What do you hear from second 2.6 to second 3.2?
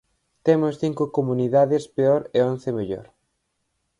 mellor.